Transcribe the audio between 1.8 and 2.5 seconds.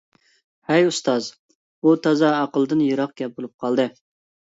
بۇ تازا